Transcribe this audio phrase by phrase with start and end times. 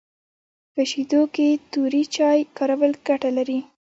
[0.73, 3.59] په شیدو کي توري چای کارول ګټه لري